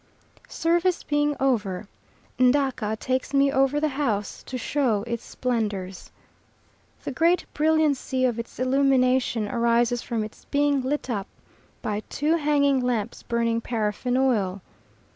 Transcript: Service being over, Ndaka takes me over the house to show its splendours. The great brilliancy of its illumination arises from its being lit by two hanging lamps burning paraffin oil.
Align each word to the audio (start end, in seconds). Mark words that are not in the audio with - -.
Service 0.49 1.03
being 1.03 1.35
over, 1.39 1.87
Ndaka 2.39 2.97
takes 2.97 3.35
me 3.35 3.51
over 3.51 3.79
the 3.79 3.89
house 3.89 4.41
to 4.41 4.57
show 4.57 5.03
its 5.05 5.23
splendours. 5.23 6.09
The 7.03 7.11
great 7.11 7.45
brilliancy 7.53 8.25
of 8.25 8.39
its 8.39 8.57
illumination 8.57 9.47
arises 9.47 10.01
from 10.01 10.23
its 10.23 10.45
being 10.45 10.81
lit 10.81 11.07
by 11.83 11.99
two 12.09 12.37
hanging 12.37 12.79
lamps 12.79 13.21
burning 13.21 13.61
paraffin 13.61 14.17
oil. 14.17 14.61